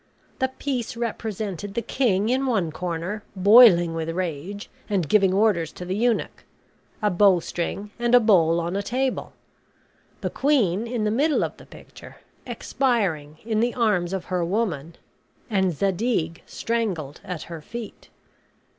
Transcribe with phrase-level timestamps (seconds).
[0.39, 5.85] The piece represented the king in one corner, boiling with rage, and giving orders to
[5.85, 6.43] the eunuch;
[7.03, 9.33] a bowstring, and a bowl on a table;
[10.21, 12.15] the queen in the middle of the picture,
[12.47, 14.95] expiring in the arms of her woman,
[15.51, 18.09] and Zadig strangled at her feet.